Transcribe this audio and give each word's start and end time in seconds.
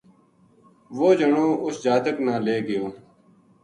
وہ 0.97 1.09
جنو 1.19 1.45
اس 1.65 1.75
جاتک 1.83 2.15
نا 2.25 2.35
لے 2.45 2.55
گیو 2.67 2.85